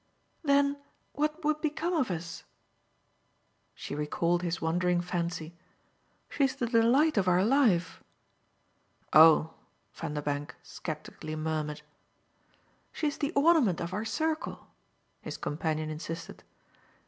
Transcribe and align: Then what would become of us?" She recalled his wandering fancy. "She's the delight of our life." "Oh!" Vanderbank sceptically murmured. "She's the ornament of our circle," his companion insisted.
Then 0.43 0.81
what 1.13 1.45
would 1.45 1.61
become 1.61 1.93
of 1.93 2.09
us?" 2.09 2.43
She 3.75 3.93
recalled 3.93 4.41
his 4.41 4.59
wandering 4.59 4.99
fancy. 4.99 5.55
"She's 6.27 6.55
the 6.55 6.65
delight 6.65 7.17
of 7.19 7.27
our 7.27 7.45
life." 7.45 8.03
"Oh!" 9.13 9.53
Vanderbank 9.93 10.55
sceptically 10.63 11.35
murmured. 11.35 11.83
"She's 12.91 13.19
the 13.19 13.31
ornament 13.33 13.79
of 13.79 13.93
our 13.93 14.03
circle," 14.03 14.65
his 15.21 15.37
companion 15.37 15.91
insisted. 15.91 16.43